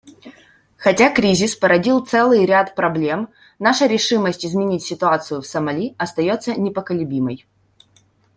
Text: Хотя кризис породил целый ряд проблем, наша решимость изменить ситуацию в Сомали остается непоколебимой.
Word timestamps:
Хотя 0.77 1.13
кризис 1.13 1.55
породил 1.55 2.03
целый 2.03 2.43
ряд 2.47 2.73
проблем, 2.73 3.29
наша 3.59 3.85
решимость 3.85 4.43
изменить 4.47 4.81
ситуацию 4.81 5.43
в 5.43 5.45
Сомали 5.45 5.93
остается 5.99 6.59
непоколебимой. 6.59 7.45